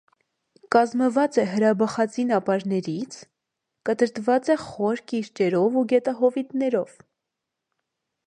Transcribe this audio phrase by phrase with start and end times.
[0.75, 3.17] Կազմված է հրաբխածին ապարներից,
[3.89, 6.97] կտրտված է խոր կիրճերով ու գետահովիտներով։